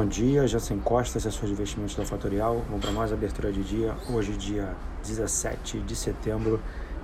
[0.00, 2.64] Bom dia, Jansen Costa, assessor de investimentos da Fatorial.
[2.70, 3.94] Vamos para mais abertura de dia.
[4.08, 4.74] Hoje, dia
[5.06, 6.58] 17 de setembro,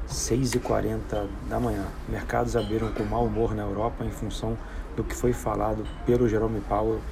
[0.08, 1.84] 6h40 da manhã.
[2.08, 4.56] Mercados abriram com mau humor na Europa em função
[4.96, 7.02] do que foi falado pelo Jerome Powell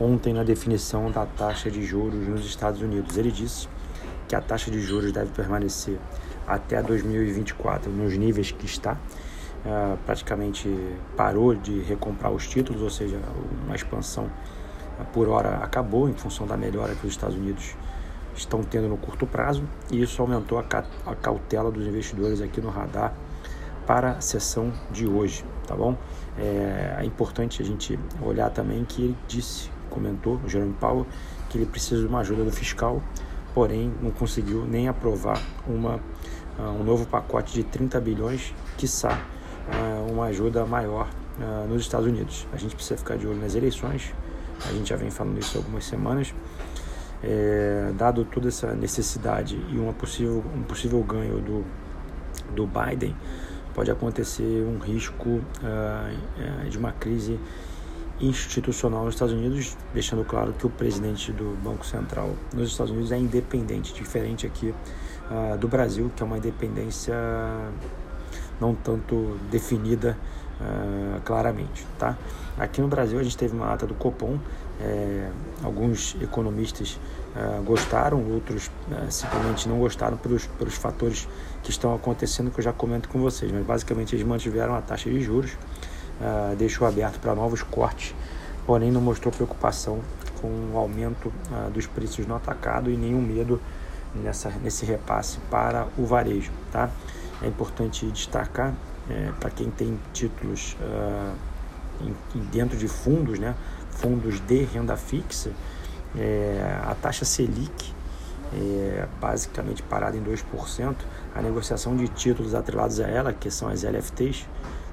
[0.00, 3.18] ontem na definição da taxa de juros nos Estados Unidos.
[3.18, 3.68] Ele disse
[4.26, 5.98] que a taxa de juros deve permanecer
[6.46, 8.96] até 2024 nos níveis que está.
[9.58, 10.74] Uh, praticamente
[11.18, 13.20] parou de recomprar os títulos, ou seja,
[13.66, 14.30] uma expansão
[15.12, 17.74] por hora acabou em função da melhora que os Estados Unidos
[18.36, 23.12] estão tendo no curto prazo e isso aumentou a, cautela dos investidores aqui no radar
[23.86, 25.96] para a sessão de hoje, tá bom?
[26.38, 31.06] É, é, importante a gente olhar também que ele disse, comentou, o Jerome Powell,
[31.48, 33.02] que ele precisa de uma ajuda do fiscal,
[33.54, 35.96] porém não conseguiu nem aprovar uma,
[36.58, 39.18] uh, um novo pacote de 30 bilhões, quiçá
[39.68, 41.08] uh, uma ajuda maior
[41.38, 42.46] uh, nos Estados Unidos.
[42.52, 44.12] A gente precisa ficar de olho nas eleições,
[44.66, 46.34] a gente já vem falando isso há algumas semanas.
[47.22, 51.64] É, dado toda essa necessidade e uma possível, um possível ganho do,
[52.54, 53.14] do Biden,
[53.74, 57.38] pode acontecer um risco uh, de uma crise
[58.20, 63.12] institucional nos Estados Unidos, deixando claro que o presidente do Banco Central nos Estados Unidos
[63.12, 64.74] é independente, diferente aqui
[65.30, 67.14] uh, do Brasil, que é uma independência
[68.60, 70.16] não tanto definida
[70.60, 71.86] uh, claramente.
[71.98, 72.16] Tá?
[72.58, 74.38] Aqui no Brasil a gente teve uma ata do Copom,
[74.80, 75.28] é,
[75.64, 77.00] alguns economistas
[77.34, 81.28] uh, gostaram, outros uh, simplesmente não gostaram pelos, pelos fatores
[81.64, 85.10] que estão acontecendo que eu já comento com vocês, mas basicamente eles mantiveram a taxa
[85.10, 85.50] de juros,
[86.56, 88.14] deixou aberto para novos cortes,
[88.66, 90.00] porém não mostrou preocupação
[90.40, 91.32] com o aumento
[91.72, 93.60] dos preços no atacado e nenhum medo
[94.14, 96.50] nessa, nesse repasse para o varejo.
[96.70, 96.90] Tá?
[97.42, 98.74] É importante destacar
[99.08, 101.34] é, para quem tem títulos uh,
[102.00, 103.54] em, dentro de fundos, né,
[103.90, 105.50] fundos de renda fixa,
[106.16, 107.94] é, a taxa Selic
[108.52, 110.94] é basicamente parada em 2%.
[111.34, 114.46] A negociação de títulos atrelados a ela, que são as LFTs,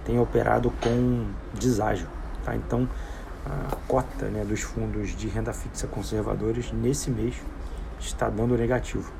[0.04, 2.08] tem operado com deságio.
[2.44, 2.56] Tá?
[2.56, 2.88] Então,
[3.46, 7.36] a cota né, dos fundos de renda fixa conservadores nesse mês
[8.08, 9.12] está dando negativo.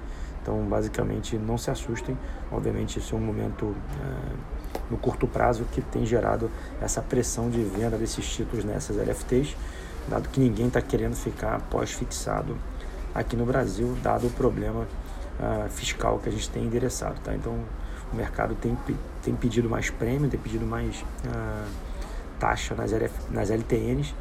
[0.42, 2.18] Então, basicamente, não se assustem.
[2.52, 4.56] Obviamente, esse é um momento é,
[4.92, 9.56] no curto prazo que tem gerado essa pressão de venda desses títulos nessas LFTs,
[10.08, 12.56] dado que ninguém está querendo ficar pós-fixado
[13.14, 17.20] aqui no Brasil, dado o problema uh, fiscal que a gente tem endereçado.
[17.22, 17.34] Tá?
[17.34, 17.58] Então,
[18.14, 18.78] o mercado tem,
[19.24, 21.68] tem pedido mais prêmio, tem pedido mais uh,
[22.40, 24.14] taxa nas, LF, nas LTNs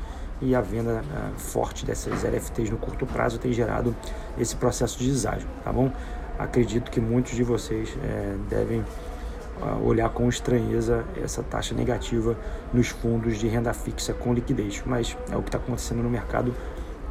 [0.45, 3.97] e a venda uh, forte dessas LFTs no curto prazo tem gerado
[4.39, 5.91] esse processo de deságio, tá bom?
[6.39, 12.37] Acredito que muitos de vocês é, devem uh, olhar com estranheza essa taxa negativa
[12.73, 16.55] nos fundos de renda fixa com liquidez, mas é o que está acontecendo no mercado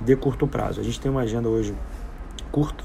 [0.02, 0.80] de curto prazo.
[0.80, 1.74] A gente tem uma agenda hoje
[2.52, 2.84] curta,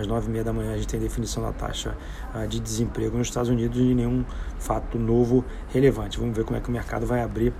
[0.00, 1.96] às nove e meia da manhã a gente tem definição da taxa
[2.34, 4.24] uh, de desemprego nos Estados Unidos e nenhum
[4.58, 6.18] fato novo relevante.
[6.18, 7.52] Vamos ver como é que o mercado vai abrir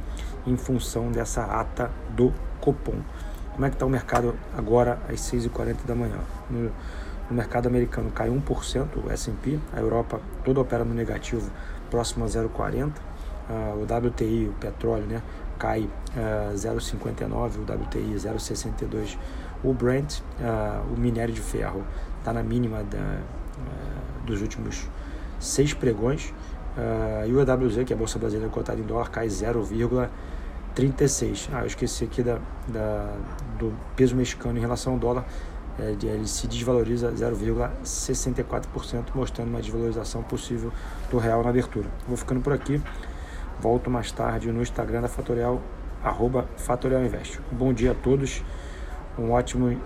[0.47, 2.97] em função dessa ata do Copom.
[3.53, 6.19] Como é que está o mercado agora às 6h40 da manhã?
[6.49, 6.71] No,
[7.31, 11.51] no mercado americano cai 1%, o S&P, a Europa toda opera no negativo,
[11.91, 12.93] próximo a 0,40%, uh,
[13.49, 15.23] ah, o WTI, o petróleo, né,
[15.59, 19.19] cai uh, 0,59, o WTI 0,62,
[19.63, 21.85] o Brent, uh, o minério de ferro,
[22.19, 24.89] está na mínima da, uh, dos últimos
[25.39, 26.33] seis pregões,
[26.77, 31.49] Uh, e o EWZ, que é a Bolsa Brasileira cotada em dólar, cai 0,36.
[31.53, 32.39] Ah, eu esqueci aqui da,
[32.69, 33.13] da,
[33.59, 35.25] do peso mexicano em relação ao dólar.
[35.79, 40.73] É, ele se desvaloriza 0,64%, mostrando uma desvalorização possível
[41.11, 41.89] do real na abertura.
[42.07, 42.81] Vou ficando por aqui.
[43.61, 45.61] Volto mais tarde no Instagram da Fatorial,
[46.03, 47.41] arroba Fatorial Invest.
[47.51, 48.43] Bom dia a todos.
[49.21, 49.79] Um ótimo,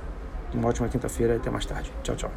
[0.55, 1.93] uma ótima quinta-feira e até mais tarde.
[2.05, 2.31] Tchau, tchau.